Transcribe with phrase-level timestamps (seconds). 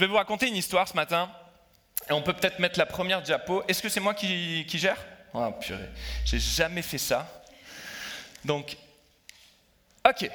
[0.00, 1.30] je vais vous raconter une histoire ce matin.
[2.08, 3.62] Et on peut peut-être mettre la première diapo.
[3.68, 4.96] Est-ce que c'est moi qui, gère?
[5.34, 5.90] Oh purée,
[6.24, 7.44] j'ai jamais fait ça.
[8.42, 8.78] Donc,
[10.08, 10.30] ok.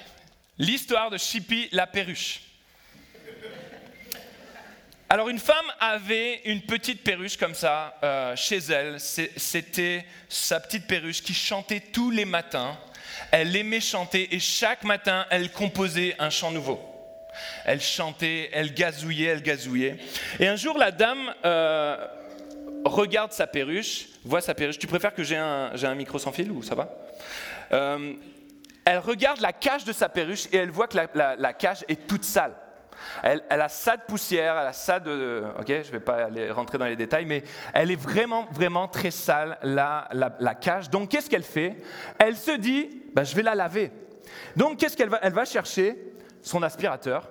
[0.59, 2.41] L'histoire de Chippy la perruche.
[5.09, 8.99] Alors une femme avait une petite perruche comme ça euh, chez elle.
[8.99, 12.77] C'était sa petite perruche qui chantait tous les matins.
[13.31, 16.94] Elle aimait chanter et chaque matin, elle composait un chant nouveau.
[17.65, 19.97] Elle chantait, elle gazouillait, elle gazouillait.
[20.39, 21.97] Et un jour, la dame euh,
[22.83, 24.79] regarde sa perruche, voit sa perruche.
[24.79, 26.89] Tu préfères que j'ai un, un, micro sans fil ou ça va?
[27.73, 28.13] Euh,
[28.85, 32.23] Elle regarde la cage de sa perruche et elle voit que la cage est toute
[32.23, 32.53] sale.
[33.23, 35.43] Elle, a ça de poussière, elle a ça de...
[35.59, 38.87] Ok, je ne vais pas aller rentrer dans les détails, mais elle est vraiment, vraiment
[38.87, 40.89] très sale, la, la, cage.
[40.89, 41.75] Donc, qu'est-ce qu'elle fait?
[42.17, 43.91] Elle se dit, bah, je vais la laver.
[44.55, 45.97] Donc, qu'est-ce qu'elle va Elle va chercher?
[46.45, 47.27] Son aspirateur.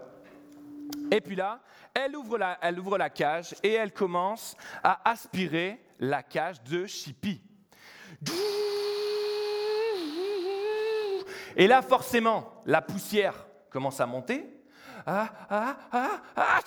[1.10, 1.60] Et puis là,
[1.95, 2.36] elle ouvre,
[2.98, 7.41] la, cage et elle commence à aspirer la cage de Chippy.
[11.56, 14.50] Et là, forcément, la poussière commence à monter
[15.06, 16.60] ah, ah, ah, ah,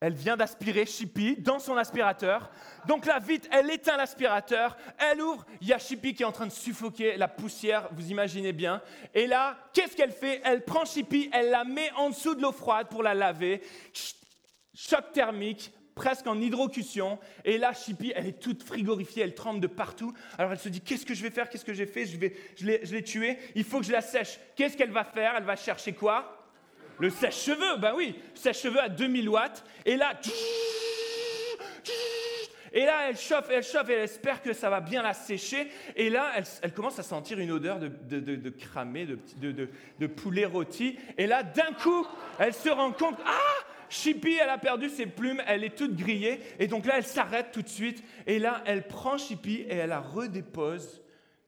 [0.00, 2.50] Elle vient d'aspirer Chippy dans son aspirateur.
[2.86, 6.32] Donc là, vite, elle éteint l'aspirateur, elle ouvre, il y a Chippy qui est en
[6.32, 8.80] train de suffoquer la poussière, vous imaginez bien.
[9.12, 10.40] Et là, qu'est-ce qu'elle fait?
[10.44, 13.60] Elle prend Chippy, elle la met en dessous de l'eau froide pour la laver.
[14.72, 17.18] Choc thermique, presque en hydrocution.
[17.44, 20.14] Et là, Chippy, elle est toute frigorifiée, elle tremble de partout.
[20.38, 21.50] Alors elle se dit, qu'est-ce que je vais faire?
[21.50, 22.06] Qu'est-ce que j'ai fait?
[22.06, 24.38] Je, vais, je l'ai tué, il faut que je la sèche.
[24.54, 25.34] Qu'est-ce qu'elle va faire?
[25.36, 26.37] Elle va chercher quoi?
[26.98, 29.64] Le sèche-cheveux, ben oui, sèche-cheveux à 2000 watts.
[29.84, 30.12] Et là,
[32.72, 35.68] et là, elle chauffe, elle chauffe, et elle espère que ça va bien la sécher.
[35.96, 36.32] Et là,
[36.62, 40.98] elle, commence à sentir une odeur de, de cramé, de, poulet rôti.
[41.16, 42.06] Et là, d'un coup,
[42.38, 46.40] elle se rend compte, ah, Chippy, elle a perdu ses plumes, elle est toute grillée.
[46.58, 48.04] Et donc là, elle s'arrête tout de suite.
[48.26, 51.02] Et là, elle prend Chippy et elle la redépose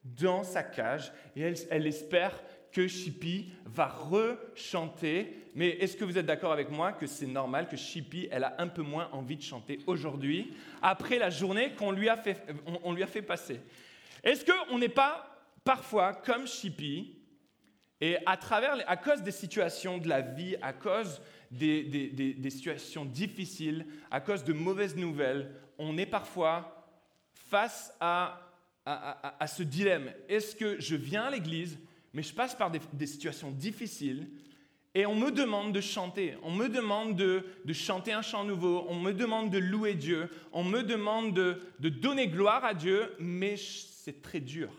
[0.05, 1.13] dans sa cage.
[1.37, 2.33] Et elle, espère
[2.73, 5.37] que Chippy va rechanter.
[5.55, 8.55] Mais est-ce que vous êtes d'accord avec moi que c'est normal que Chippy, elle a
[8.59, 12.45] un peu moins envie de chanter aujourd'hui, après la journée qu'on lui, a fait,
[12.85, 13.61] on, lui a fait passer?
[14.23, 15.27] Est-ce qu'on n'est pas
[15.65, 17.17] parfois comme Chippy,
[18.01, 21.21] et à, travers, à cause des situations de la vie, à cause
[21.51, 26.89] des, situations difficiles, à cause de mauvaises nouvelles, on est parfois
[27.35, 28.41] face à,
[28.87, 30.13] à, ce dilemme.
[30.29, 31.79] Est-ce que je viens à l'église,
[32.13, 34.29] mais je passe par des, situations difficiles,
[34.95, 38.99] et on me demande de chanter, on me demande de, chanter un chant nouveau, on
[38.99, 44.23] me demande de louer Dieu, on me demande de, donner gloire à Dieu, mais c'est
[44.23, 44.73] très dur.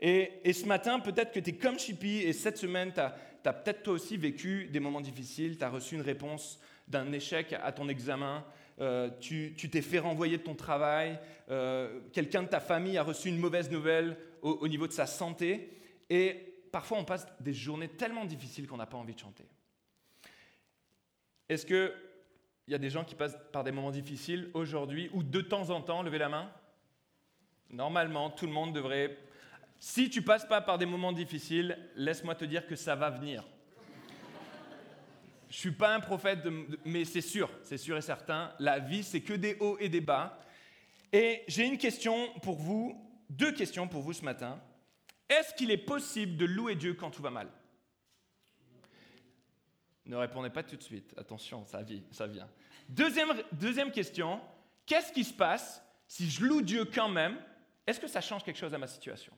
[0.00, 3.52] Et, et, ce matin, peut-être que tu es comme Chippy, et cette semaine, tu as,
[3.52, 7.70] peut-être toi aussi vécu des moments difficiles, tu as reçu une réponse d'un échec à
[7.70, 8.44] ton examen,
[8.80, 11.18] euh, tu t'es fait renvoyer de ton travail,
[11.50, 15.68] euh, quelqu'un de ta famille a reçu une mauvaise nouvelle au, niveau de sa santé,
[16.10, 19.46] et parfois on passe des journées tellement difficiles qu'on n'a pas envie de chanter.
[21.48, 21.92] Est-ce qu'il
[22.68, 25.80] y a des gens qui passent par des moments difficiles aujourd'hui ou de temps en
[25.80, 26.52] temps Levez la main?
[27.70, 29.16] Normalement, tout le monde devrait
[29.82, 33.42] si tu passes pas par des moments difficiles, laisse-moi te dire que ça va venir.
[35.48, 36.40] Je suis pas un prophète,
[36.84, 38.52] mais c'est sûr, c'est sûr et certain.
[38.58, 40.38] La vie, c'est que des hauts et des bas.
[41.14, 42.94] Et j'ai une question pour vous,
[43.30, 44.60] deux questions pour vous ce matin.
[45.30, 47.48] Est-ce qu'il est possible de louer Dieu quand tout va mal?
[50.04, 51.14] Ne répondez pas tout de suite.
[51.16, 51.82] Attention, ça,
[52.26, 52.48] vient.
[52.88, 54.40] Deuxième, question.
[54.84, 57.38] Qu'est-ce qui se passe si je loue Dieu quand même?
[57.86, 59.32] Est-ce que ça change quelque chose à ma situation?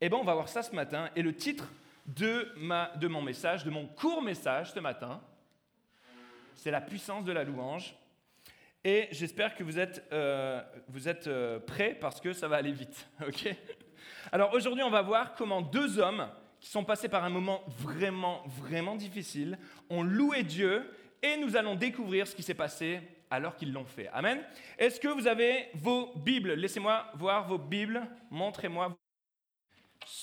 [0.00, 1.10] Eh bien, on va voir ça ce matin.
[1.14, 1.68] Et le titre
[2.06, 2.52] de,
[3.06, 5.20] mon message, de mon court message ce matin,
[6.56, 7.94] c'est la puissance de la louange.
[8.82, 10.60] Et j'espère que vous êtes, euh,
[11.28, 13.08] euh, prêts parce que ça va aller vite.
[13.26, 13.54] ok?
[14.32, 16.28] Alors aujourd'hui, on va voir comment deux hommes
[16.60, 19.58] qui sont passés par un moment vraiment, vraiment difficile
[19.90, 20.90] ont loué Dieu
[21.22, 23.00] et nous allons découvrir ce qui s'est passé
[23.30, 24.08] alors qu'ils l'ont fait.
[24.08, 24.40] Amen.
[24.78, 26.52] Est-ce que vous avez vos Bibles?
[26.52, 28.02] Laissez-moi voir vos Bibles.
[28.30, 28.96] Montrez-moi.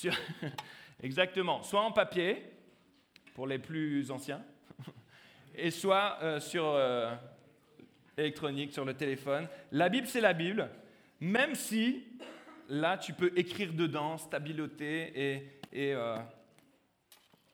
[1.04, 2.44] Exactement, soit en papier,
[3.34, 4.44] pour les plus anciens,
[5.56, 7.14] et soit euh, sur euh,
[8.18, 9.48] électronique, sur le téléphone.
[9.72, 10.70] La Bible, c'est la Bible,
[11.20, 12.04] même si
[12.70, 15.60] là, tu peux écrire dedans, stabiloter et...
[15.72, 16.18] et euh,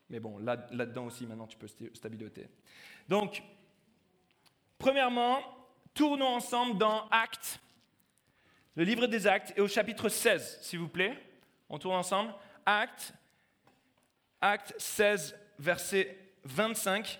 [0.10, 2.50] mais bon, là, là-dedans aussi, maintenant, tu peux stabiloter.
[3.08, 3.42] Donc,
[4.78, 5.42] premièrement,
[5.94, 7.62] tournons ensemble dans Actes,
[8.76, 11.18] le livre des Actes, et au chapitre 16, s'il vous plaît.
[11.70, 12.34] On tourne ensemble.
[12.66, 13.14] Actes,
[14.42, 17.20] Actes 16, verset 25.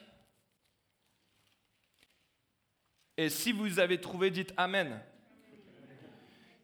[3.16, 5.02] Et si vous avez trouvé, dites Amen.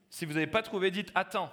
[0.09, 1.51] Si vous n'avez pas trouvé, dites Attends.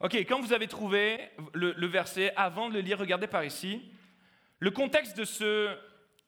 [0.00, 1.18] Ok, quand vous avez trouvé
[1.54, 3.82] le, verset, avant de le lire, regardez par ici.
[4.60, 5.76] Le contexte de ce,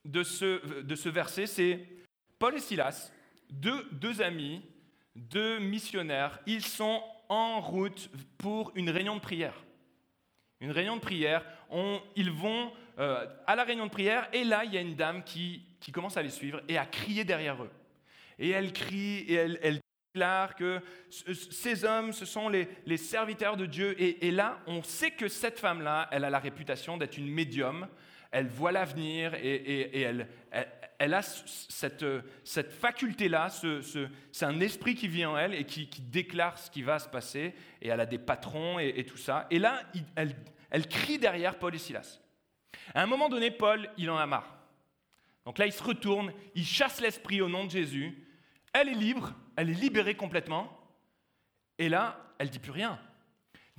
[0.05, 1.87] de ce, de ce verset, c'est
[2.41, 3.13] Paul et Silas,
[3.51, 4.63] deux, deux amis,
[5.15, 9.55] deux missionnaires, ils sont en route pour une réunion de prière.
[10.61, 11.45] Une réunion de prière,
[12.17, 15.23] ils vont euh, à la réunion de prière et là, il y a une dame
[15.23, 17.71] qui, qui, commence à les suivre et à crier derrière eux.
[18.41, 19.81] Et elle crie et elle,
[20.13, 23.95] déclare que ces hommes, ce sont les, serviteurs de Dieu.
[24.01, 27.87] Et, là, on sait que cette femme-là, elle a la réputation d'être une médium.
[28.33, 32.05] Elle voit l'avenir et, elle, a cette,
[32.81, 36.99] faculté-là, ce, c'est un esprit qui vit en elle et qui, déclare ce qui va
[36.99, 37.55] se passer.
[37.81, 39.47] Et elle a des patrons et, tout ça.
[39.51, 39.83] Et là,
[40.17, 42.19] elle crie derrière Paul et Silas.
[42.95, 44.57] À un moment donné, Paul, il en a marre.
[45.45, 48.17] Donc là, il se retourne, il chasse l'esprit au nom de Jésus.
[48.73, 50.71] Elle est libre, elle est libérée complètement.
[51.79, 52.99] Et là, elle dit plus rien.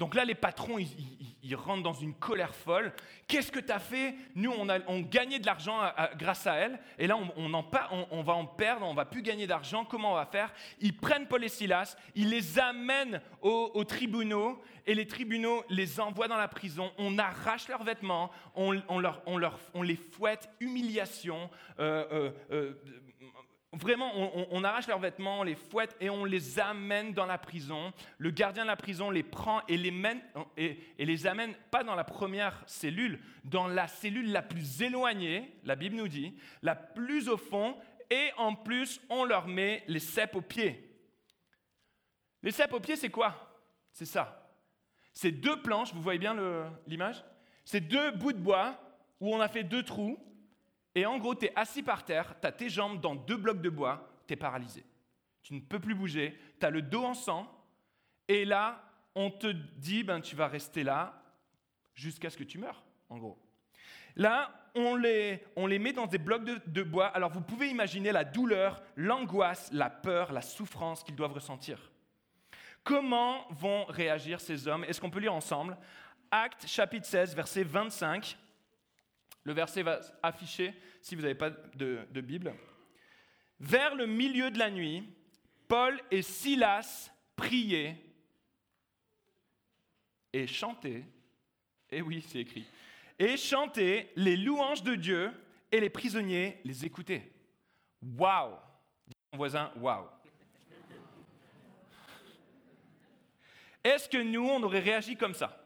[0.02, 2.92] Donc là, les patrons, ils, rentrent dans une colère folle.
[3.28, 4.16] Qu'est-ce que tu as fait?
[4.34, 5.80] Nous, on, a, on gagnait de l'argent
[6.18, 6.80] grâce à elle.
[6.98, 9.86] Et là, on, on, va en perdre, on va plus gagner d'argent.
[9.86, 10.52] Comment on va faire?
[10.80, 14.60] Ils prennent Paul et Silas, ils les amènent aux, tribunaux.
[14.88, 16.92] Et les tribunaux les envoient dans la prison.
[16.98, 21.48] On arrache leurs vêtements, on les fouette, humiliation.
[21.80, 22.74] Euh, euh, euh,
[23.74, 24.12] Vraiment,
[24.52, 27.94] on, arrache leurs vêtements, on les fouette et on les amène dans la prison.
[28.18, 29.94] Le gardien de la prison les prend et les,
[30.58, 35.78] et, les amène pas dans la première cellule, dans la cellule la plus éloignée, la
[35.78, 37.78] Bible nous dit, la plus au fond,
[38.10, 40.94] et en plus, on leur met les cèpes aux pieds.
[42.44, 43.58] Les cèpes aux pieds, c'est quoi?
[43.94, 44.52] C'est ça.
[45.14, 46.36] C'est deux planches, vous voyez bien
[46.88, 47.24] l'image?
[47.64, 48.78] C'est deux bouts de bois
[49.22, 50.20] où on a fait deux trous
[50.96, 53.62] et en gros, tu es assis par terre, tu as tes jambes dans deux blocs
[53.62, 54.84] de bois, tu es paralysé.
[55.44, 57.48] Tu ne peux plus bouger, tu as le dos en sang,
[58.28, 58.84] et là,
[59.16, 61.22] on te dit, ben, tu vas rester là
[61.94, 63.38] jusqu'à ce que tu meurs, en gros.
[64.16, 67.08] Là, on les, on les met dans des blocs de, de bois.
[67.08, 71.92] Alors vous pouvez imaginer la douleur, l'angoisse, la peur, la souffrance qu'ils doivent ressentir.
[72.84, 74.84] Comment vont réagir ces hommes?
[74.86, 75.78] Est-ce qu'on peut lire ensemble?
[76.32, 78.38] Acte chapitre 16, verset 25.
[79.44, 82.54] Le verset va afficher si vous n'avez pas de, Bible.
[83.60, 85.04] Vers le milieu de la nuit,
[85.68, 87.98] Paul et Silas priaient
[90.34, 91.04] et chantaient.
[91.90, 92.66] Et oui, c'est écrit.
[93.18, 95.32] Et chantaient les louanges de Dieu
[95.72, 97.32] et les prisonniers les écoutaient.
[98.02, 98.56] Waouh
[99.32, 100.08] mon voisin, waouh
[103.84, 105.58] Est-ce que nous, on aurait réagi comme ça?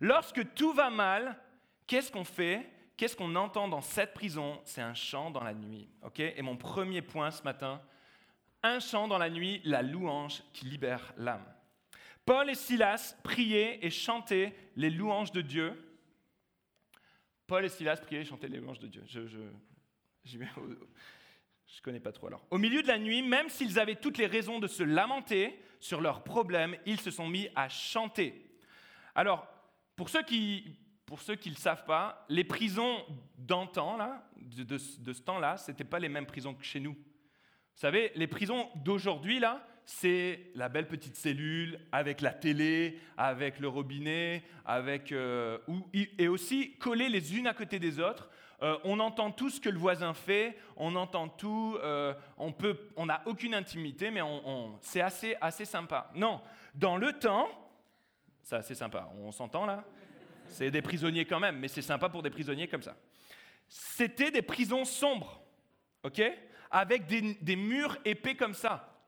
[0.00, 1.36] Lorsque tout va mal,
[1.86, 2.68] Qu'est-ce qu'on fait?
[2.96, 4.60] Qu'est-ce qu'on entend dans cette prison?
[4.64, 5.88] C'est un chant dans la nuit.
[6.02, 6.20] ok?
[6.20, 7.82] Et mon premier point ce matin,
[8.62, 11.44] un chant dans la nuit, la louange qui libère l'âme.
[12.24, 15.72] Paul et Silas priaient et chantaient les louanges de Dieu.
[17.46, 19.02] Paul et Silas priaient et chantaient les louanges de Dieu.
[19.06, 20.38] Je ne
[21.82, 22.46] connais pas trop alors.
[22.50, 26.00] Au milieu de la nuit, même s'ils avaient toutes les raisons de se lamenter sur
[26.00, 28.46] leurs problèmes, ils se sont mis à chanter.
[29.16, 29.48] Alors,
[29.96, 30.78] pour ceux qui,
[31.12, 33.04] pour ceux qui ne le savent pas, les prisons
[33.36, 36.92] d'antan, là, de, ce temps-là, ce n'étaient pas les mêmes prisons que chez nous.
[36.92, 36.98] Vous
[37.74, 43.68] savez, les prisons d'aujourd'hui, là, c'est la belle petite cellule avec la télé, avec le
[43.68, 45.58] robinet, avec, euh,
[45.92, 48.30] et aussi collées les unes à côté des autres.
[48.62, 52.88] Euh, on entend tout ce que le voisin fait, on entend tout, euh, on peut,
[52.96, 54.22] on n'a aucune intimité, mais
[54.80, 56.10] c'est assez, assez sympa.
[56.14, 56.40] Non,
[56.74, 57.50] dans le temps,
[58.40, 59.84] c'est assez sympa, on s'entend là
[60.52, 62.96] c'est des prisonniers quand même, mais c'est sympa pour des prisonniers comme ça.
[63.68, 65.42] C'était des prisons sombres,
[66.02, 66.22] ok?
[66.70, 69.02] Avec des, murs épais comme ça,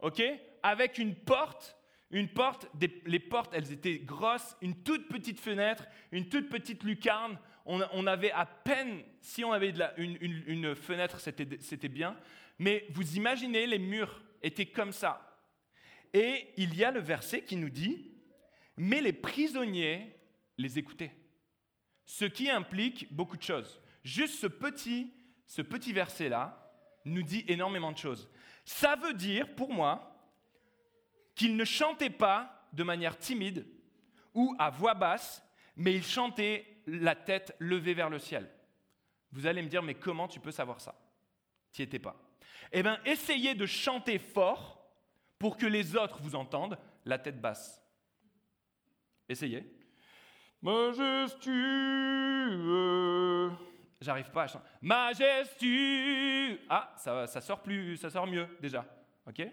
[0.00, 0.22] ok?
[0.62, 1.76] Avec une porte,
[2.10, 2.68] une porte,
[3.06, 7.38] les portes, elles étaient grosses, une toute petite fenêtre, une toute petite lucarne.
[7.66, 12.16] On, avait à peine, si on avait une, une fenêtre, c'était bien.
[12.58, 15.34] Mais vous imaginez, les murs étaient comme ça.
[16.12, 18.12] Et il y a le verset qui nous dit,
[18.76, 20.14] mais les prisonniers
[20.58, 21.12] les écouter.
[22.04, 23.80] Ce qui implique beaucoup de choses.
[24.02, 25.12] Juste ce petit,
[25.46, 26.60] ce petit verset-là
[27.04, 28.28] nous dit énormément de choses.
[28.64, 30.10] Ça veut dire, pour moi,
[31.34, 33.66] qu'ils ne chantaient pas de manière timide
[34.34, 35.42] ou à voix basse,
[35.76, 38.50] mais ils chantaient la tête levée vers le ciel.
[39.32, 40.94] Vous allez me dire, mais comment tu peux savoir ça?
[41.72, 42.16] Tu étais pas.
[42.72, 44.86] Eh bien, essayez de chanter fort
[45.38, 47.82] pour que les autres vous entendent, la tête basse.
[49.28, 49.66] Essayez
[50.64, 51.50] majestueux.
[54.00, 54.64] j'arrive pas à chanter.
[54.80, 56.58] Majestu.
[56.68, 58.84] Ah, ça, ça sort plus, ça sort mieux déjà.
[59.26, 59.46] Ok?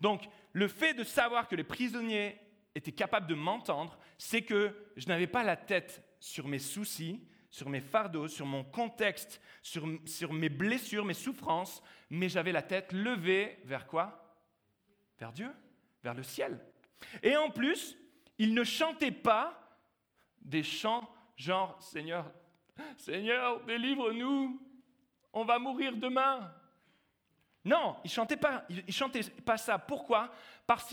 [0.00, 2.38] Donc, le fait de savoir que les prisonniers
[2.74, 7.68] étaient capables de m'entendre, c'est que je n'avais pas la tête sur mes soucis, sur
[7.68, 12.92] mes fardeaux, sur mon contexte, sur, sur mes blessures, mes souffrances, mais j'avais la tête
[12.92, 14.36] levée vers quoi?
[15.18, 15.50] Vers Dieu,
[16.02, 16.58] vers le ciel.
[17.22, 17.98] Et en plus,
[18.38, 19.61] ils ne chantaient pas
[20.44, 22.30] des chants genre Seigneur,
[22.96, 24.60] Seigneur, délivre-nous,
[25.32, 26.52] on va mourir demain.
[27.64, 29.78] Non, ils chantaient pas, ils chantaient pas ça.
[29.78, 30.32] Pourquoi?
[30.66, 30.84] Parce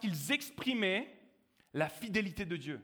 [0.00, 1.16] qu'ils exprimaient
[1.72, 2.80] la fidélité de Dieu.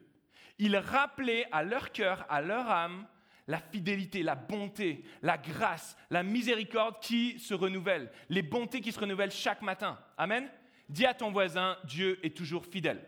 [0.59, 3.07] Ils rappelaient à leur cœur, à leur âme,
[3.47, 9.01] la fidélité, la bonté, la grâce, la miséricorde qui se renouvellent, les bontés qui se
[9.01, 9.99] renouvellent chaque matin.
[10.17, 10.49] Amen.
[10.89, 13.05] Dis à ton voisin, Dieu est toujours fidèle.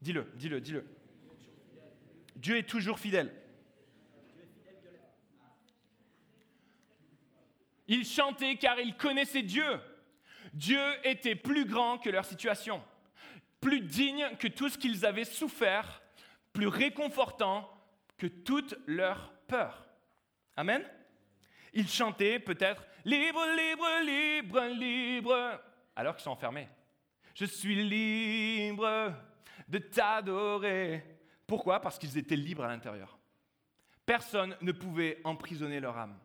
[0.00, 0.84] Dis-le, dis-le, dis-le.
[2.38, 3.32] Dieu est toujours fidèle.
[7.88, 9.80] Ils chantaient car ils connaissaient Dieu.
[10.52, 12.82] Dieu était plus grand que leur situation,
[13.60, 16.00] plus digne que tout ce qu'ils avaient souffert,
[16.52, 17.68] plus réconfortant
[18.16, 19.88] que toute leur peur.
[20.56, 20.84] Amen.
[21.72, 25.60] Ils chantaient peut-être libre, libre, libre, libre,
[25.96, 26.68] alors qu'ils sont enfermés.
[27.34, 29.12] Je suis libre
[29.68, 31.17] de t'adorer.
[31.48, 31.80] Pourquoi?
[31.80, 33.18] Parce qu'ils étaient libres à l'intérieur.
[34.04, 36.16] Personne ne pouvait emprisonner leur âme.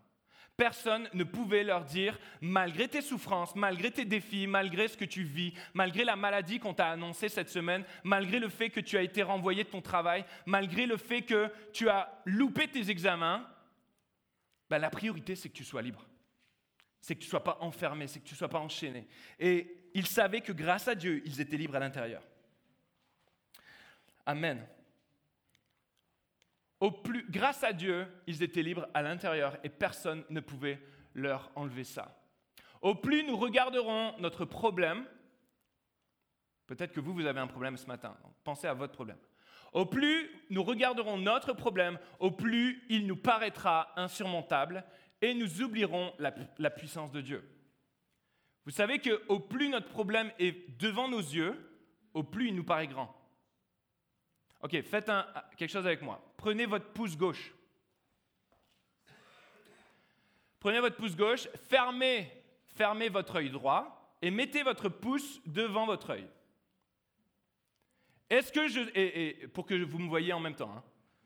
[0.57, 5.23] Personne ne pouvait leur dire, malgré tes souffrances, malgré tes défis, malgré ce que tu
[5.23, 9.01] vis, malgré la maladie qu'on t'a annoncée cette semaine, malgré le fait que tu as
[9.01, 13.47] été renvoyé de ton travail, malgré le fait que tu as loupé tes examens,
[14.69, 16.05] ben, la priorité c'est que tu sois libre.
[16.99, 19.07] C'est que tu ne sois pas enfermé, c'est que tu ne sois pas enchaîné.
[19.39, 22.21] Et ils savaient que grâce à Dieu, ils étaient libres à l'intérieur.
[24.25, 24.63] Amen
[27.29, 30.81] grâce à Dieu, ils étaient libres à l'intérieur et personne ne pouvait
[31.13, 32.19] leur enlever ça.
[32.81, 35.05] Au plus nous regarderons notre problème,
[36.67, 39.17] peut-être que vous, vous avez un problème ce matin, pensez à votre problème.
[39.71, 44.83] Au plus nous regarderons notre problème, au plus il nous paraîtra insurmontable
[45.21, 47.49] et nous oublierons la, la puissance de Dieu.
[48.65, 51.55] Vous savez qu'au plus notre problème est devant nos yeux,
[52.13, 53.22] au plus il nous paraît grand.
[54.63, 55.11] Ok, faites
[55.57, 56.23] quelque chose avec moi.
[56.37, 57.53] Prenez votre pouce gauche.
[60.57, 62.31] Prenez votre pouce gauche, fermez,
[62.67, 66.25] fermez votre œil droit et mettez votre pouce devant votre œil.
[68.29, 68.79] Est-ce que je.
[68.95, 70.83] Et, pour que vous me voyez en même temps, hein.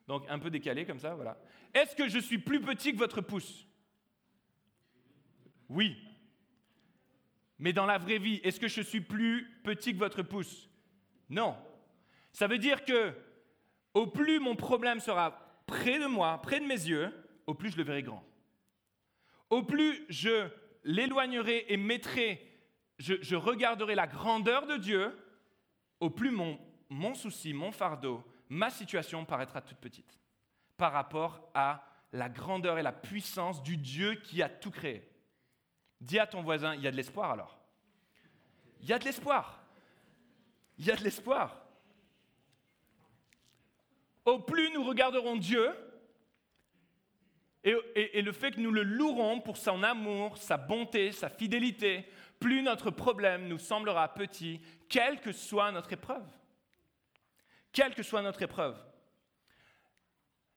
[0.07, 1.37] donc un peu décalé comme ça, voilà.
[1.75, 3.67] Est-ce que je suis plus petit que votre pouce?
[5.69, 5.95] Oui.
[7.59, 10.67] Mais dans la vraie vie, est-ce que je suis plus petit que votre pouce?
[11.29, 11.55] Non.
[12.31, 13.13] Ça veut dire que
[13.97, 15.31] au plus mon problème sera
[15.65, 17.11] près de moi, près de mes yeux,
[17.47, 18.23] au plus je le verrai grand.
[19.49, 20.49] Au plus je
[20.83, 22.47] l'éloignerai et mettrai,
[22.99, 25.17] je, regarderai la grandeur de Dieu,
[25.99, 30.19] au plus mon, mon souci, mon fardeau, ma situation paraîtra toute petite
[30.77, 35.09] par rapport à la grandeur et la puissance du Dieu qui a tout créé.
[35.99, 37.57] Dis à ton voisin, il y a de l'espoir alors.
[38.79, 39.63] Il y a de l'espoir.
[40.77, 41.66] Il y a de l'espoir
[44.27, 45.73] au plus nous regarderons Dieu
[47.63, 52.05] et, le fait que nous le louerons pour son amour, sa bonté, sa fidélité,
[52.39, 56.25] plus notre problème nous semblera petit, quelle que soit notre épreuve.
[57.73, 58.77] Quelle que soit notre épreuve.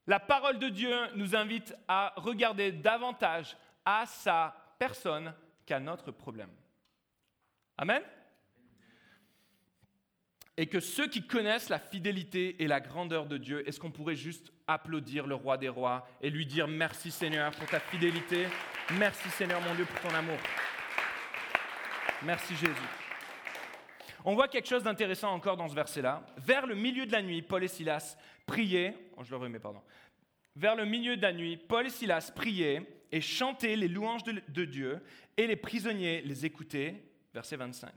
[0.06, 5.34] La parole de Dieu nous invite à regarder davantage à sa personne
[5.66, 6.50] qu'à notre problème.
[7.76, 8.02] Amen
[10.56, 14.16] et que ceux qui connaissent la fidélité et la grandeur de Dieu, est-ce qu'on pourrait
[14.16, 18.46] juste applaudir le roi des rois et lui dire merci Seigneur pour ta fidélité,
[18.98, 20.38] merci Seigneur mon Dieu pour ton amour.
[22.22, 22.74] Merci Jésus.
[24.24, 26.26] On voit quelque chose d'intéressant encore dans ce verset-là.
[26.36, 29.80] Vers le milieu de la nuit, Paul et Silas priaient, oh, je le remets, pardon.
[30.56, 34.64] Vers le milieu de la nuit, Paul et Silas priaient et chantaient les louanges de
[34.64, 35.00] Dieu,
[35.36, 37.02] et les prisonniers les écoutaient.
[37.32, 37.90] Verset 25.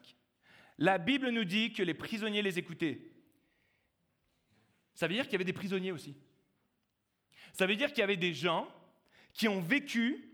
[0.77, 2.99] La Bible nous dit que les prisonniers les écoutaient.
[4.93, 6.15] Ça veut dire qu'il y avait des prisonniers aussi.
[7.53, 8.67] Ça veut dire qu'il y avait des gens
[9.33, 10.29] qui ont vécu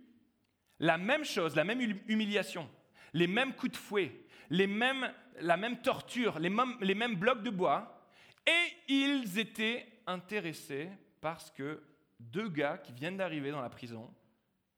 [0.79, 2.69] la même chose, la même humiliation,
[3.13, 4.11] les mêmes coups de fouet,
[4.49, 8.07] les mêmes, la même torture, les mêmes, les mêmes blocs de bois,
[8.47, 10.89] et ils étaient intéressés
[11.21, 11.83] parce que
[12.19, 14.13] deux gars qui viennent d'arriver dans la prison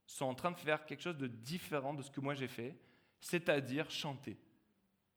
[0.06, 2.76] sont en train de faire quelque chose de différent de ce que moi j'ai fait,
[3.20, 4.38] c'est-à-dire chanter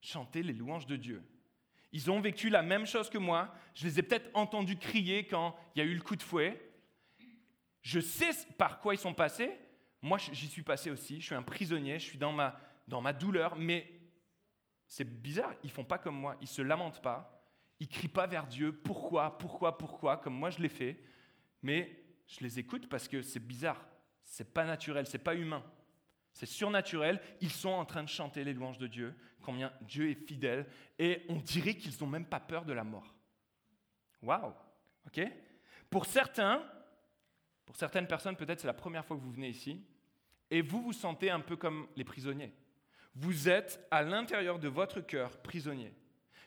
[0.04, 1.22] chanter les louanges de Dieu.
[1.92, 3.54] Ils ont vécu la même chose que moi.
[3.74, 6.60] Je les ai peut-être entendus crier quand il y a eu le coup de fouet.
[7.82, 9.50] Je sais par quoi ils sont passés,
[10.02, 11.20] Moi, j'y suis passé aussi.
[11.20, 12.58] Je suis un prisonnier, je suis dans ma,
[12.88, 13.90] dans ma douleur, mais
[14.86, 16.36] c'est bizarre, ils font pas comme moi.
[16.40, 17.42] Ils se lamentent pas.
[17.80, 18.72] Ils crient pas vers Dieu.
[18.72, 21.02] Pourquoi, pourquoi, pourquoi, comme moi je l'ai fait.
[21.62, 23.86] Mais je les écoute parce que c'est bizarre.
[24.22, 25.64] C'est pas naturel, c'est pas humain.
[26.32, 27.20] C'est surnaturel.
[27.40, 30.66] Ils sont en train de chanter les louanges de Dieu, combien Dieu est fidèle,
[30.98, 33.14] et on dirait qu'ils n'ont même pas peur de la mort.
[34.22, 34.52] Waouh
[35.06, 35.20] Ok?
[35.90, 36.62] Pour certains,
[37.66, 39.84] pour certaines personnes, peut-être c'est la première fois que vous venez ici,
[40.50, 42.52] et vous vous sentez un peu comme les prisonniers.
[43.14, 45.92] Vous êtes à l'intérieur de votre cœur prisonnier.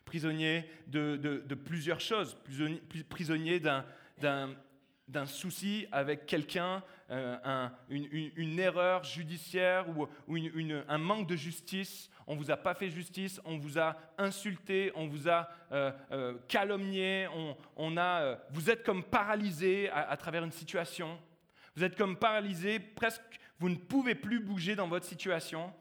[0.05, 2.37] Prisonnier de, plusieurs choses,
[3.09, 10.07] prisonnier d'un souci avec quelqu'un, euh, une, erreur judiciaire ou,
[10.87, 14.91] un manque de justice, on ne vous a pas fait justice, on vous a insulté,
[14.93, 17.27] on vous a euh, euh, calomnié,
[17.77, 21.17] on, a, vous êtes comme paralysé à, travers une situation,
[21.75, 25.73] vous êtes comme paralysé, presque vous ne pouvez plus bouger dans votre situation,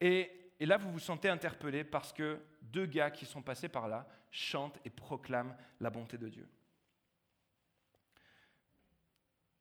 [0.00, 3.86] et, et là vous vous sentez interpellé parce que deux gars qui sont passés par
[3.86, 6.48] là chantent et proclament la bonté de Dieu.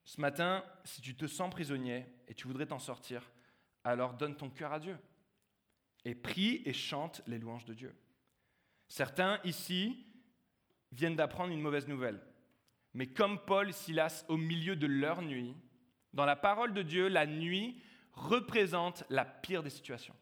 [0.10, 3.22] Ce matin, si tu te sens prisonnier et tu voudrais t'en sortir,
[3.84, 4.98] alors donne ton cœur à Dieu
[6.04, 7.94] et prie et chante les louanges de Dieu.
[8.88, 10.08] Certains ici
[10.92, 12.20] viennent d'apprendre une mauvaise nouvelle.
[12.96, 15.56] Mais comme Paul et Silas au milieu de leur nuit,
[16.16, 17.80] dans la parole de Dieu, la nuit
[18.14, 20.16] représente la pire des situations,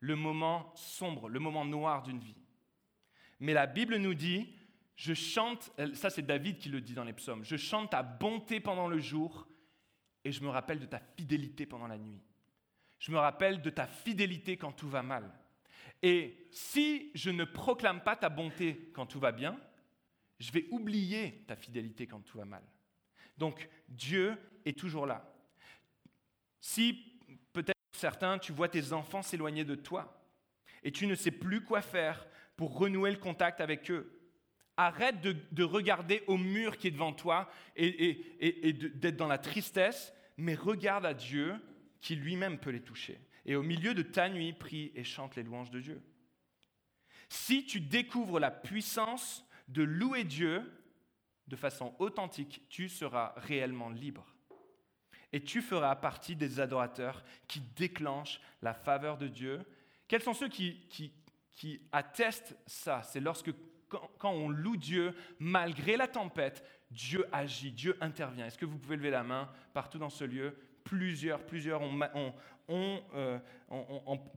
[0.00, 2.42] le moment sombre, le moment noir d'une vie.
[3.38, 4.52] Mais la Bible nous dit
[4.98, 8.58] je chante, ça c'est David qui le dit dans les psaumes, je chante ta bonté
[8.58, 9.46] pendant le jour
[10.24, 12.20] et je me rappelle de ta fidélité pendant la nuit.
[12.98, 15.32] Je me rappelle de ta fidélité quand tout va mal.
[16.02, 19.56] Et si je ne proclame pas ta bonté quand tout va bien,
[20.40, 22.64] je vais oublier ta fidélité quand tout va mal.
[23.36, 25.32] Donc Dieu est toujours là.
[26.60, 26.92] Si
[27.52, 30.28] peut-être certains, tu vois tes enfants s'éloigner de toi
[30.82, 34.17] et tu ne sais plus quoi faire pour renouer le contact avec eux,
[34.80, 38.22] Arrête de, regarder au mur qui est devant toi et,
[38.94, 41.56] d'être dans la tristesse, mais regarde à Dieu
[42.00, 43.20] qui lui-même peut les toucher.
[43.44, 46.00] Et au milieu de ta nuit, prie et chante les louanges de Dieu.
[47.28, 50.62] Si tu découvres la puissance de louer Dieu
[51.48, 54.32] de façon authentique, tu seras réellement libre.
[55.32, 59.60] Et tu feras partie des adorateurs qui déclenchent la faveur de Dieu.
[60.06, 60.86] Quels sont ceux qui,
[61.52, 63.02] qui attestent ça?
[63.02, 63.50] C'est lorsque
[63.88, 68.46] quand, on loue Dieu, malgré la tempête, Dieu agit, Dieu intervient.
[68.46, 70.56] Est-ce que vous pouvez lever la main partout dans ce lieu?
[70.84, 71.82] Plusieurs, plusieurs
[72.70, 73.38] euh,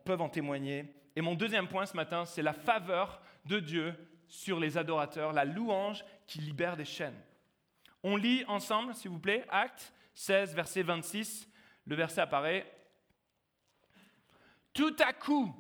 [0.06, 0.94] peuvent en témoigner.
[1.16, 3.94] Et mon deuxième point ce matin, c'est la faveur de Dieu
[4.28, 7.20] sur les adorateurs, la louange qui libère des chaînes.
[8.04, 11.50] On lit ensemble, s'il vous plaît, Acte 16, verset 26.
[11.86, 12.70] Le verset apparaît.
[14.74, 15.54] Tout à coup,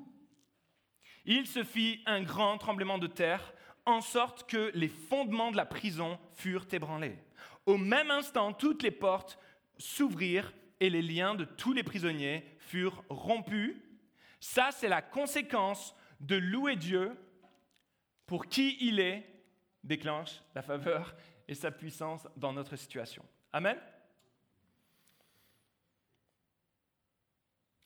[1.25, 3.53] il se fit un grand tremblement de terre
[3.85, 7.17] en sorte que les fondements de la prison furent ébranlés.
[7.65, 9.39] Au même instant, toutes les portes
[9.77, 13.75] s'ouvrirent et les liens de tous les prisonniers furent rompus.
[14.39, 17.15] Ça, c'est la conséquence de louer Dieu
[18.25, 19.27] pour qui il est,
[19.83, 21.15] déclenche la faveur
[21.47, 23.25] et sa puissance dans notre situation.
[23.51, 23.77] Amen.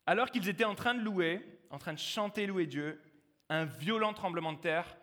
[0.05, 3.01] Alors qu'ils étaient en train de louer, en train de chanter louer Dieu,
[3.49, 4.97] un violent tremblement de terre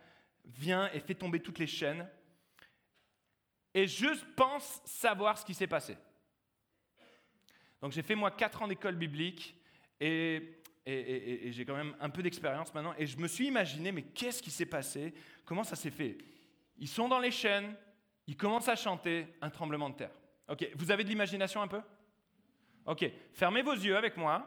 [0.45, 2.09] vient et fait tomber toutes les chaînes.
[3.75, 5.97] Et je pense savoir ce qui s'est passé.
[7.81, 9.57] Donc j'ai fait moi quatre ans d'école biblique
[10.01, 12.95] et, j'ai quand même un peu d'expérience maintenant.
[12.99, 15.15] Et je me suis imaginé, mais qu'est-ce qui s'est passé?
[15.45, 16.19] Comment ça s'est fait?
[16.79, 17.77] Ils sont dans les chaînes,
[18.27, 20.11] ils commencent à chanter un tremblement de terre.
[20.49, 21.81] Ok, vous avez de l'imagination un peu?
[22.85, 24.45] Ok, fermez vos yeux avec moi,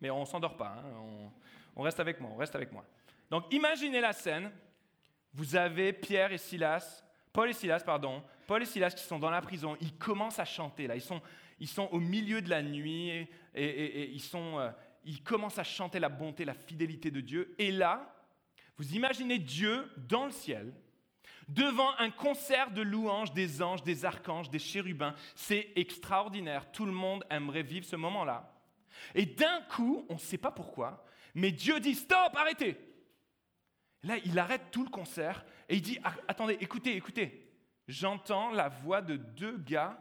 [0.00, 1.30] mais on s'endort pas, hein.
[1.76, 2.84] on reste avec moi, on reste avec moi.
[3.30, 4.50] Donc imaginez la scène,
[5.34, 9.30] vous avez Pierre et Silas, Paul et Silas, pardon, Paul et Silas qui sont dans
[9.30, 11.20] la prison, ils commencent à chanter là, ils sont,
[11.60, 13.10] ils sont au milieu de la nuit
[13.54, 14.70] et, ils, sont, euh,
[15.04, 17.54] ils commencent à chanter la bonté, la fidélité de Dieu.
[17.58, 18.14] Et là,
[18.76, 20.72] vous imaginez Dieu dans le ciel,
[21.48, 25.14] devant un concert de louanges des anges, des archanges, des chérubins.
[25.34, 28.54] C'est extraordinaire, tout le monde aimerait vivre ce moment-là.
[29.14, 32.76] Et d'un coup, on ne sait pas pourquoi, mais Dieu dit, stop, arrêtez.
[34.04, 37.48] Là, il arrête tout le concert et il dit, ah, attendez, écoutez, écoutez,
[37.88, 39.98] j'entends la voix de deux gars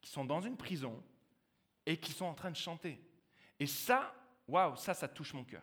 [0.00, 1.02] qui sont dans une prison
[1.84, 3.00] et qui sont en train de chanter.
[3.58, 4.14] Et ça,
[4.48, 5.62] waouh, ça, ça touche mon cœur.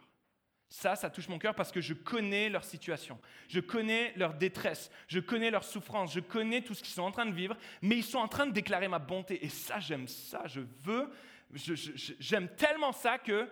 [0.69, 4.89] Ça, ça touche mon cœur parce que je connais leur situation, je connais leur détresse,
[5.07, 7.97] je connais leur souffrance, je connais tout ce qu'ils sont en train de vivre, mais
[7.97, 9.45] ils sont en train de déclarer ma bonté.
[9.45, 11.11] Et ça, j'aime ça, je veux,
[11.53, 13.47] j'aime tellement ça que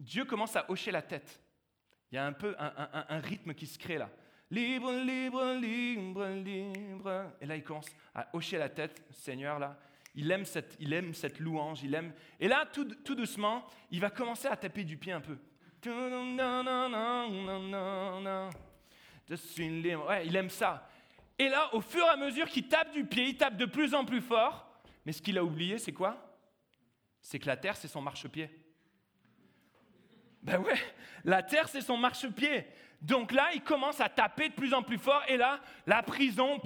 [0.00, 1.40] Dieu commence à hocher la tête.
[2.14, 4.08] Il y a un peu un, rythme qui se crée là.
[4.48, 7.32] Libre, libre, libre, libre.
[7.40, 9.76] Et là, il commence à hocher la tête, Seigneur, là.
[10.14, 12.12] Il aime cette, il aime cette louange, il aime.
[12.38, 15.36] Et là, tout, tout doucement, il va commencer à taper du pied un peu.
[20.24, 20.88] Il aime ça.
[21.36, 23.92] Et là, au fur et à mesure qu'il tape du pied, il tape de plus
[23.92, 24.80] en plus fort.
[25.04, 26.32] Mais ce qu'il a oublié, c'est quoi?
[27.20, 28.48] C'est que la terre, c'est son marchepied.
[30.44, 30.78] Ben ouais,
[31.24, 32.66] la terre, c'est son marchepied.
[33.00, 35.22] Donc là, il commence à taper de plus en plus fort.
[35.28, 36.60] Et là, la prison,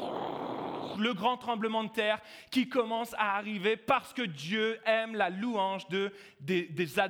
[0.98, 5.88] le grand tremblement de terre qui commence à arriver parce que Dieu aime la louange
[5.88, 7.00] de, des,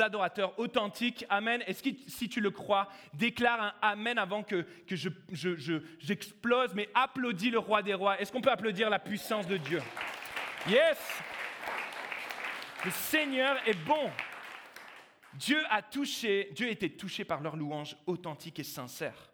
[0.00, 1.26] adorateurs authentiques.
[1.28, 1.62] Amen.
[1.66, 5.08] Est-ce que si tu le crois, déclare un Amen avant que, que je,
[6.00, 8.20] j'explose, mais applaudis le roi des rois.
[8.20, 9.82] Est-ce qu'on peut applaudir la puissance de Dieu?
[10.68, 10.98] Yes
[12.84, 14.10] Le Seigneur est bon.
[15.34, 19.32] Dieu a touché, Dieu était touché par leur louange authentique et sincère.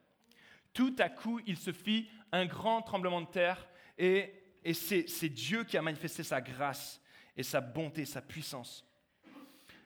[0.73, 4.33] Tout à coup, il se fit un grand tremblement de terre et,
[4.73, 7.01] c'est Dieu qui a manifesté sa grâce
[7.37, 8.85] et sa bonté, sa puissance.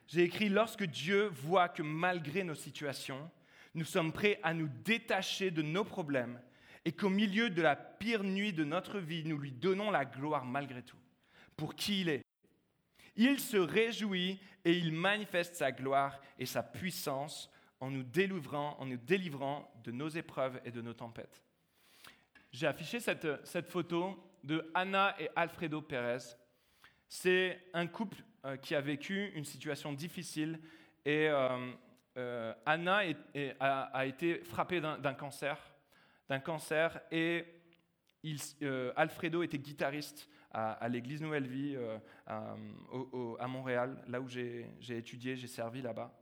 [0.06, 3.30] J'ai écrit, lorsque Dieu voit que malgré nos situations,
[3.74, 6.40] nous sommes prêts à nous détacher de nos problèmes
[6.84, 10.44] et qu'au milieu de la pire nuit de notre vie, nous lui donnons la gloire
[10.44, 10.96] malgré tout,
[11.56, 12.22] pour qui il est.
[13.18, 17.50] Il se réjouit et il manifeste sa gloire et sa puissance
[17.80, 21.42] en nous délivrant, en nous délivrant de nos épreuves et de nos tempêtes
[22.52, 26.36] j'ai affiché cette, photo de Anna et Alfredo Pérez.
[27.08, 30.60] C'est un couple euh, qui a vécu une situation difficile
[31.04, 31.72] et euh,
[32.16, 33.02] euh, Anna
[33.60, 35.58] a, été frappée d'un cancer,
[36.28, 37.44] d'un cancer et
[38.96, 41.76] Alfredo était guitariste à, l'église Nouvelle Vie
[42.26, 42.56] à,
[43.38, 46.12] à, Montréal, là où j'ai étudié, j'ai servi là-bas.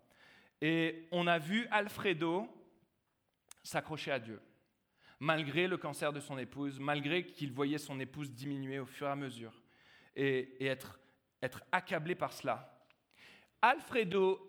[0.60, 2.48] Et on a vu Alfredo
[3.62, 4.40] s'accrocher à Dieu
[5.20, 9.10] malgré le cancer de son épouse, malgré qu'il voyait son épouse diminuer au fur et
[9.10, 9.52] à mesure
[10.14, 10.98] et, être
[11.70, 12.86] accablé par cela.
[13.62, 14.40] Alfredo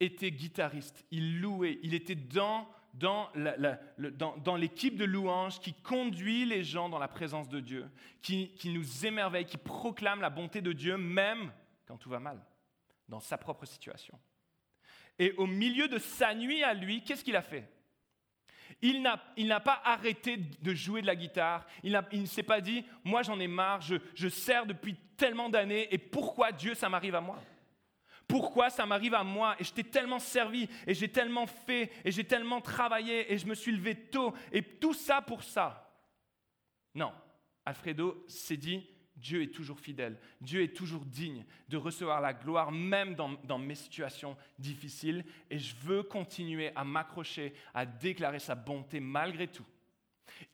[0.00, 6.88] était guitariste, il louait, il était dans, dans, l'équipe de louange qui conduit les gens
[6.88, 7.88] dans la présence de Dieu,
[8.22, 11.52] qui, qui nous émerveille, qui proclame la bonté de Dieu même
[11.86, 12.40] quand tout va mal,
[13.08, 14.18] dans sa propre situation.
[15.18, 17.68] Et au milieu de sa nuit à lui, qu'est-ce qu'il a fait?
[18.82, 21.64] Il n'a pas arrêté de jouer de la guitare.
[21.82, 25.88] Il, ne s'est pas dit, moi j'en ai marre, je, je sers depuis tellement d'années
[25.92, 27.38] et pourquoi Dieu ça m'arrive à moi?
[28.28, 32.10] Pourquoi ça m'arrive à moi Et je t'ai tellement servi et j'ai tellement fait et
[32.10, 35.92] j'ai tellement travaillé et je me suis levé tôt et tout ça pour ça.
[36.94, 37.12] Non,
[37.64, 42.72] Alfredo s'est dit, Dieu est toujours fidèle, Dieu est toujours digne de recevoir la gloire
[42.72, 49.00] même dans, mes situations difficiles et je veux continuer à m'accrocher, à déclarer sa bonté
[49.00, 49.64] malgré tout.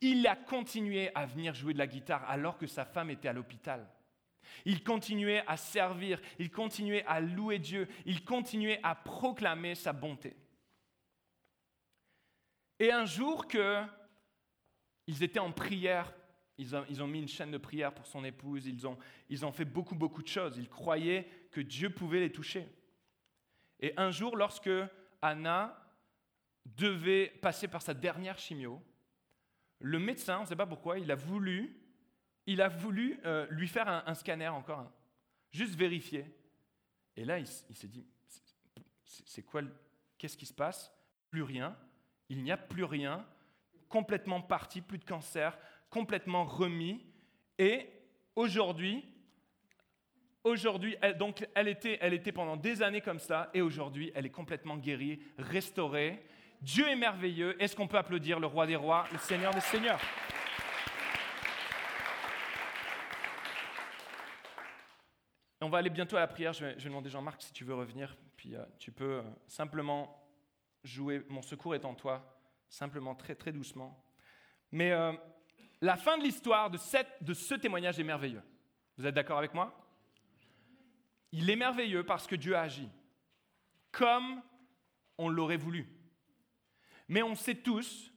[0.00, 3.32] Il a continué à venir jouer de la guitare alors que sa femme était à
[3.32, 3.88] l'hôpital.
[4.64, 10.36] Il continuait à servir, il continuait à louer Dieu, il continuait à proclamer sa bonté.
[12.78, 13.82] Et un jour que
[15.06, 16.12] ils étaient en prière
[16.58, 18.96] ils ont, mis une chaîne de prière pour son épouse, ils ont,
[19.28, 20.58] ils ont fait beaucoup, beaucoup de choses.
[20.58, 22.68] Ils croyaient que Dieu pouvait les toucher.
[23.80, 24.70] Et un jour, lorsque
[25.20, 25.76] Anna
[26.66, 28.80] devait passer par sa dernière chimio,
[29.80, 31.81] le médecin, on ne sait pas pourquoi, il a voulu,
[32.46, 34.92] il a voulu euh, lui faire un, scanner encore, un,
[35.50, 36.24] juste vérifier.
[37.16, 38.04] Et là, il, il s'est dit,
[39.04, 39.62] c'est quoi,
[40.18, 40.92] qu'est-ce qui se passe?
[41.30, 41.76] Plus rien.
[42.28, 43.26] Il n'y a plus rien,
[43.88, 45.58] complètement parti, plus de cancer,
[45.90, 47.04] complètement remis.
[47.58, 47.88] Et
[48.34, 49.04] aujourd'hui,
[50.42, 54.30] aujourd'hui, donc elle était, elle était pendant des années comme ça, et aujourd'hui, elle est
[54.30, 56.24] complètement guérie, restaurée.
[56.60, 57.60] Dieu est merveilleux.
[57.62, 60.00] Est-ce qu'on peut applaudir le roi des rois, le Seigneur des seigneurs?
[65.62, 66.52] On va aller bientôt à la prière.
[66.52, 68.16] Je vais, demander Jean-Marc si tu veux revenir.
[68.36, 70.28] Puis euh, tu peux euh, simplement
[70.82, 72.36] jouer Mon secours est en toi,
[72.68, 74.04] simplement très très doucement.
[74.72, 75.12] Mais euh,
[75.80, 78.42] la fin de l'histoire de, ce témoignage est merveilleux.
[78.98, 79.72] Vous êtes d'accord avec moi?
[81.30, 82.88] Il est merveilleux parce que Dieu a agi,
[83.92, 84.42] comme
[85.16, 85.88] on l'aurait voulu.
[87.06, 88.12] Mais on sait tous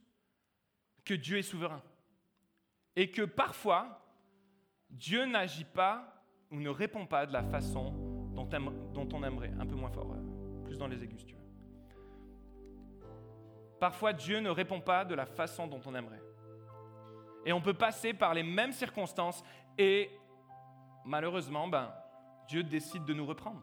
[1.05, 1.83] que Dieu est souverain.
[2.95, 4.03] Et que parfois,
[4.89, 6.14] Dieu n'agit pas
[6.51, 7.93] ou ne répond pas de la façon
[8.33, 8.47] dont,
[9.13, 11.35] on aimerait, un peu moins fort, euh, plus dans les aigus, tu
[13.79, 16.21] parfois Dieu ne répond pas de la façon dont on aimerait.
[17.45, 19.43] Et on peut passer par les mêmes circonstances
[19.77, 20.09] et
[21.03, 21.93] malheureusement, ben,
[22.47, 23.61] Dieu décide de nous reprendre.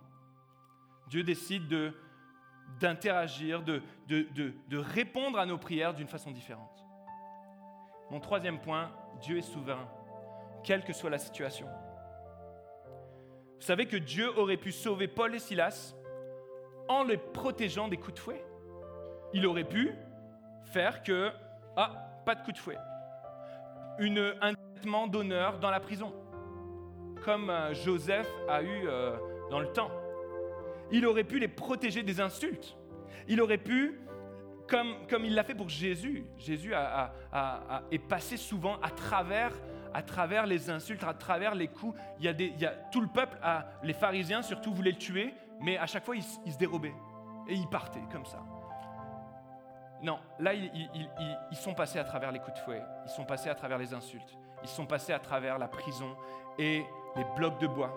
[1.09, 1.93] Dieu décide de,
[2.79, 6.85] d'interagir, de répondre à nos prières d'une façon différente.
[8.11, 8.93] Mon troisième point,
[9.23, 9.89] Dieu est souverain,
[10.63, 11.67] quelle que soit la situation.
[13.63, 15.95] Vous savez que Dieu aurait pu sauver Paul et Silas
[16.89, 18.45] en les protégeant des coups de fouet.
[19.35, 19.93] Il aurait pu
[20.73, 21.31] faire que,
[21.77, 21.93] ah,
[22.27, 22.77] pas de coups de fouet.
[24.01, 26.13] Une, un traitement d'honneur dans la prison,
[27.25, 29.17] comme euh, Joseph a eu euh,
[29.49, 29.93] dans le temps.
[30.91, 32.77] Il aurait pu les protéger des insultes.
[33.29, 34.01] Il aurait pu,
[34.67, 37.13] comme, comme il l'a fait pour Jésus, Jésus a,
[37.93, 39.53] est passé souvent à travers,
[39.95, 41.99] à travers les insultes, à travers les coups.
[42.19, 43.39] Il y a, tout le peuple,
[43.83, 46.95] les pharisiens surtout, voulaient le tuer, mais à chaque fois, ils, se dérobaient.
[47.49, 48.39] Et ils partaient comme ça.
[50.03, 50.71] Non, là, ils,
[51.51, 53.95] ils, sont passés à travers les coups de fouet, ils sont passés à travers les
[53.95, 56.17] insultes, ils sont passés à travers la prison
[56.59, 57.93] et les blocs de bois.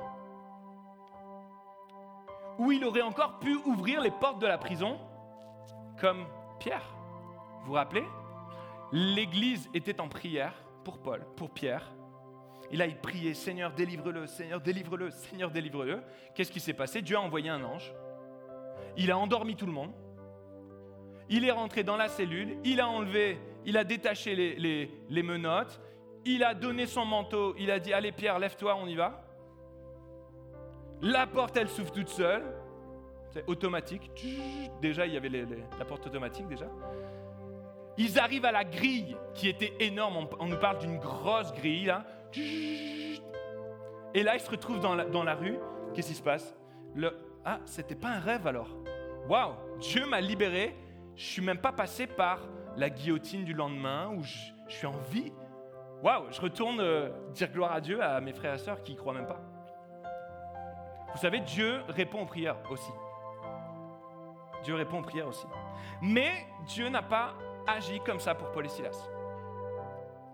[2.60, 5.00] Ou il aurait encore pu ouvrir les portes de la prison,
[6.00, 6.28] comme
[6.60, 6.86] Pierre.
[7.62, 8.06] Vous vous rappelez?
[8.92, 10.54] L'Église était en prière
[10.86, 11.92] pour Paul, pour Pierre.
[12.72, 16.02] Il a prié, Seigneur, délivre-le, Seigneur, délivre-le, Seigneur, délivre-le.
[16.34, 17.02] Qu'est-ce qui s'est passé?
[17.02, 17.94] Dieu a envoyé un ange.
[18.96, 19.92] Il a endormi tout le monde.
[21.28, 25.82] Il est rentré dans la cellule, il a enlevé, il a détaché les, les menottes,
[26.24, 29.24] il a donné son manteau, il a dit, allez Pierre, lève-toi, on y va.
[31.02, 32.44] La porte, elle s'ouvre toute seule.
[33.32, 34.12] C'est automatique.
[34.82, 36.68] Déjà, il y avait la porte automatique déjà.
[37.98, 40.28] Ils arrivent à la grille qui était énorme.
[40.40, 42.04] On, nous parle d'une grosse grille là.
[44.14, 45.58] Et là, ils se retrouvent dans la, dans la rue.
[45.94, 46.56] Qu'est-ce qui se passe?
[46.94, 48.70] Le, Ah, c'était pas un rêve alors.
[49.30, 50.76] Waouh, Dieu m'a libéré.
[51.16, 52.40] Je suis même pas passé par
[52.76, 55.32] la guillotine du lendemain où je, suis en vie.
[56.04, 58.96] Waouh, je retourne euh, dire gloire à Dieu à mes frères et sœurs qui y
[58.96, 59.40] croient même pas.
[61.14, 62.92] Vous savez, Dieu répond aux prières aussi.
[64.64, 65.46] Dieu répond aux prières aussi.
[66.02, 66.32] Mais
[66.68, 67.36] Dieu n'a pas
[67.68, 68.68] agi comme ça pour Paul.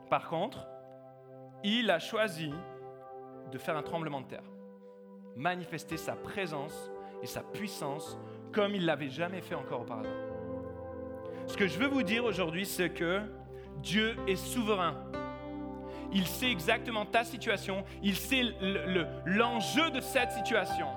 [0.10, 0.68] Par contre,
[1.64, 2.52] il a choisi
[3.52, 4.44] de faire un tremblement de terre,
[5.36, 6.92] manifester sa présence
[7.22, 8.18] et sa puissance
[8.52, 10.10] comme il l'avait jamais fait encore auparavant.
[11.48, 13.22] Ce que je veux vous dire aujourd'hui, c'est que
[13.78, 14.96] Dieu est souverain
[16.14, 18.44] il sait exactement ta situation, il sait
[19.26, 20.88] l'enjeu de cette situation,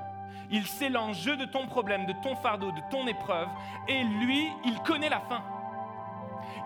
[0.51, 3.49] il sait l'enjeu de ton problème, de ton fardeau, de ton épreuve,
[3.88, 5.42] et lui, il connaît la fin.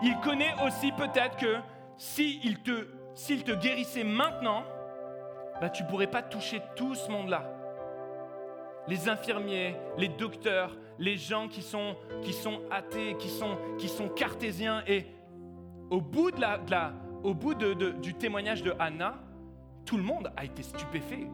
[0.01, 1.57] Il connaît aussi peut-être que
[1.97, 4.63] s'il te, te guérissait maintenant,
[5.59, 7.43] bah, tu ne pourrais pas toucher tout ce monde-là.
[8.87, 14.09] Les infirmiers, les docteurs, les gens qui sont, qui sont athées, qui sont, qui sont
[14.09, 15.05] cartésiens, et
[15.89, 18.73] au bout de la, de la au bout du témoignage de
[19.85, 21.27] tout le monde a été stupéfait.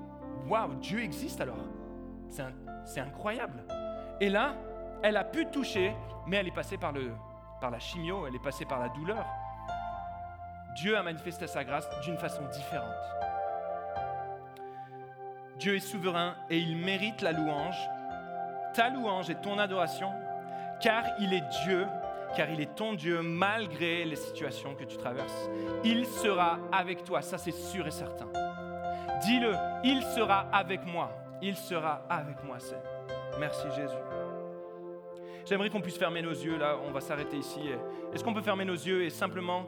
[0.48, 1.58] Waouh, Dieu existe alors.
[2.86, 3.64] C'est incroyable.
[4.20, 4.56] Et là,
[5.04, 5.94] elle a pu toucher,
[6.28, 7.12] mais elle est passée par, le,
[7.60, 9.26] par la chimio, elle est passée par la douleur.
[10.76, 12.90] Dieu a manifesté sa grâce d'une façon différente.
[15.58, 17.78] Dieu est souverain et il mérite la louange,
[18.74, 20.12] ta louange et ton adoration,
[20.82, 21.88] car il est Dieu
[22.36, 25.50] car il est ton Dieu malgré les situations que tu traverses.
[25.84, 28.28] Il sera avec toi, ça c'est sûr et certain.
[29.22, 31.12] Dis-le, il sera avec moi.
[31.42, 32.82] Il sera avec moi, c'est.
[33.40, 34.25] Merci Jésus.
[35.46, 37.60] J'aimerais qu'on puisse fermer nos yeux là, on va s'arrêter ici.
[38.14, 39.66] Est-ce qu'on peut fermer nos yeux et simplement,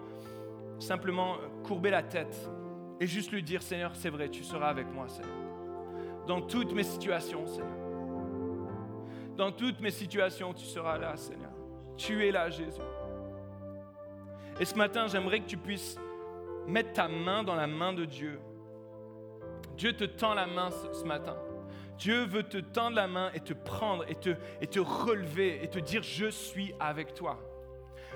[0.80, 2.50] simplement courber la tête
[3.00, 5.32] et juste lui dire Seigneur, c'est vrai, tu seras avec moi, Seigneur.
[6.26, 7.78] Dans toutes mes situations, Seigneur.
[9.36, 11.52] Dans toutes mes situations, tu seras là, Seigneur.
[11.96, 12.82] Tu es là, Jésus.
[14.60, 16.00] Et ce matin, j'aimerais que tu puisses
[16.66, 18.40] mettre ta main dans la main de Dieu.
[19.78, 21.36] Dieu te tend la main ce, matin.
[21.98, 25.68] Dieu veut te tendre la main et te prendre et te, et te relever et
[25.68, 27.40] te dire, je suis avec toi.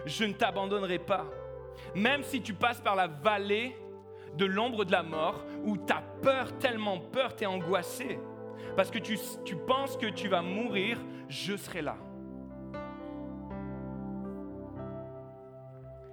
[0.06, 1.26] Je ne t'abandonnerai pas.
[1.96, 3.76] Même si tu passes par la vallée
[4.36, 8.20] de l'ombre de la mort, où tu as peur, tellement peur, tu es angoissé,
[8.76, 11.98] parce que tu, tu penses que tu vas mourir, je serai là.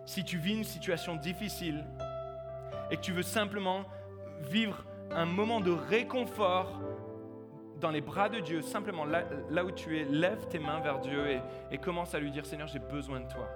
[0.09, 1.85] si tu vis une situation difficile
[2.91, 3.85] et que tu veux simplement
[4.41, 6.81] vivre un moment de réconfort
[7.81, 11.41] dans les bras de Dieu, simplement là, où tu es, lève tes mains vers Dieu
[11.71, 13.49] et, commence à lui dire, Seigneur, j'ai besoin de toi.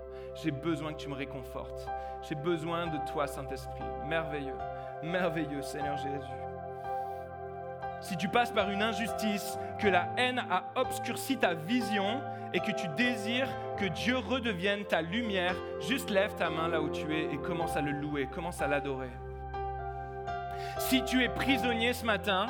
[0.43, 1.87] J'ai besoin que tu me réconfortes.
[2.23, 3.83] J'ai besoin de toi, Saint-Esprit.
[4.07, 4.57] Merveilleux,
[5.03, 6.43] merveilleux, Seigneur Jésus.
[8.01, 12.21] Si tu passes par une injustice, que la haine a obscurci ta vision
[12.53, 16.89] et que tu désires que Dieu redevienne ta lumière, juste lève ta main là où
[16.89, 19.11] tu es et commence à le louer, commence à l'adorer.
[20.79, 22.47] Si tu es prisonnier ce matin,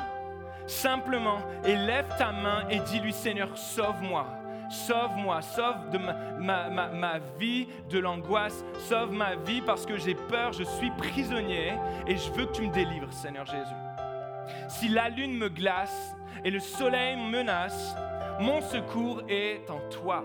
[0.67, 4.27] simplement élève ta main et dis-lui Seigneur, sauve-moi.
[4.69, 10.63] Sauve-moi, sauve de ma, vie de l'angoisse, sauve ma vie parce que j'ai peur, je
[10.63, 11.73] suis prisonnier
[12.07, 13.75] et je veux que tu me délivres, Seigneur Jésus.
[14.67, 17.95] Si la lune me glace et le soleil me menace,
[18.39, 20.23] mon secours est en toi.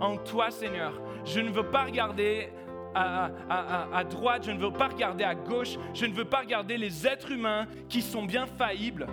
[0.00, 0.92] En toi, Seigneur.
[1.24, 2.50] Je ne veux pas regarder
[2.94, 7.06] à, droite, je ne veux pas regarder à gauche, je ne veux pas regarder les
[7.06, 9.06] êtres humains qui sont bien faillibles,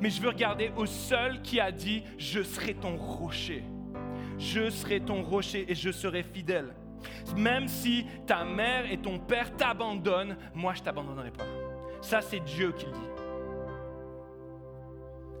[0.00, 3.64] mais je veux regarder au seul qui a dit, je serai ton rocher.
[4.38, 6.74] Je serai ton rocher et je serai fidèle.
[7.36, 11.46] Même si ta mère et ton père t'abandonnent, moi je t'abandonnerai pas.
[12.00, 13.25] Ça c'est Dieu qui le dit.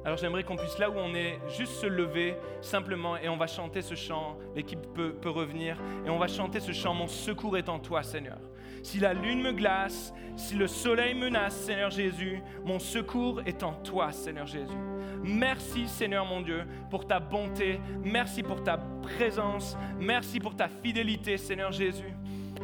[0.06, 3.48] Alors j'aimerais qu'on puisse, là où on est, juste se lever simplement et on va
[3.48, 4.38] chanter ce chant.
[4.54, 6.94] L'équipe peut, peut, revenir et on va chanter ce chant.
[6.94, 8.38] Mon secours est en toi, Seigneur.
[8.84, 13.72] Si la lune me glace, si le soleil menace, Seigneur Jésus, mon secours est en
[13.72, 14.78] toi, Seigneur Jésus.
[15.24, 17.80] Merci, Seigneur mon Dieu, pour ta bonté.
[18.04, 19.76] Merci pour ta présence.
[19.98, 22.14] Merci pour ta fidélité, Seigneur Jésus.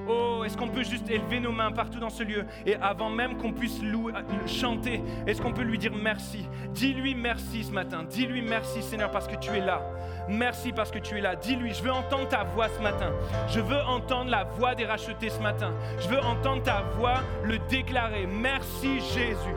[0.08, 3.36] Oh, est-ce qu'on peut juste élever nos mains partout dans ce lieu et avant même
[3.36, 4.12] qu'on puisse louer,
[4.46, 6.48] chanter, est-ce qu'on peut lui dire merci?
[6.70, 8.04] Dis-lui merci ce matin.
[8.08, 9.82] Dis-lui merci Seigneur parce que tu es là.
[10.28, 11.36] Merci parce que tu es là.
[11.36, 13.12] Dis-lui, je veux entendre ta voix ce matin.
[13.48, 15.72] Je veux entendre la voix des rachetés ce matin.
[16.00, 18.26] Je veux entendre ta voix le déclarer.
[18.26, 19.54] Merci Jésus.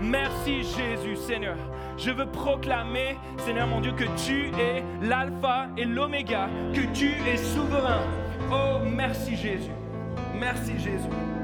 [0.00, 1.56] Merci Jésus Seigneur.
[1.96, 7.36] Je veux proclamer, Seigneur mon Dieu, que tu es l'alpha et l'oméga, que tu es
[7.36, 8.02] souverain
[8.50, 9.70] Oh, merci Jésus.
[10.38, 11.37] Merci Jésus.